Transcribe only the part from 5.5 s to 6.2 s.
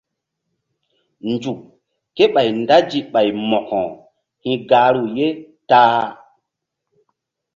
ta-a.